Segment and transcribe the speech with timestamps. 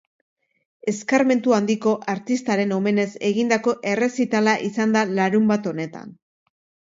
[0.91, 6.17] Eskarmentu handiko artistaren omenez egindako errezitala izan da larunbat honetan.